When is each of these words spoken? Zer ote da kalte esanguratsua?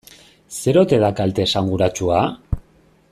Zer 0.61 0.79
ote 0.83 0.99
da 1.03 1.11
kalte 1.19 1.45
esanguratsua? 1.49 2.27